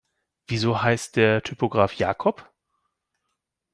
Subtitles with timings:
[0.47, 2.51] Wieso heißt der Typograf Jakob?